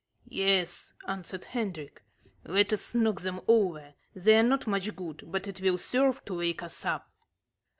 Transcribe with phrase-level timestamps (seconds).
[0.31, 2.01] "Yes," answered Hendrik.
[2.43, 3.93] "Let us knock them over.
[4.15, 7.11] They're not much good, but it will serve to wake us up."